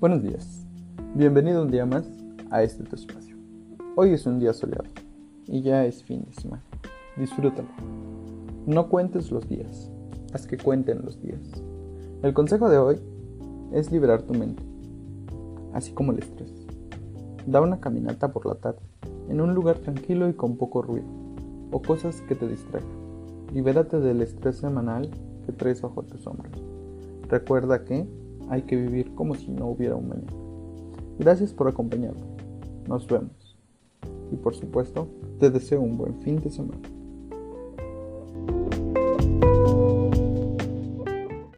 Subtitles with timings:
[0.00, 0.66] Buenos días,
[1.14, 2.04] bienvenido un día más
[2.50, 3.36] a este tu espacio.
[3.94, 4.88] Hoy es un día soleado
[5.46, 6.64] y ya es fin de semana.
[7.16, 7.68] Disfrútalo.
[8.66, 9.92] No cuentes los días,
[10.32, 11.40] haz que cuenten los días.
[12.24, 13.00] El consejo de hoy
[13.72, 14.62] es liberar tu mente,
[15.72, 16.52] así como el estrés.
[17.46, 18.80] Da una caminata por la tarde,
[19.28, 21.06] en un lugar tranquilo y con poco ruido,
[21.70, 22.90] o cosas que te distraigan.
[23.52, 25.10] Libérate del estrés semanal
[25.44, 26.62] que traes bajo tus hombros.
[27.28, 28.06] Recuerda que
[28.48, 30.32] hay que vivir como si no hubiera un mañana.
[31.18, 32.22] Gracias por acompañarme.
[32.88, 33.58] Nos vemos.
[34.30, 36.80] Y por supuesto, te deseo un buen fin de semana.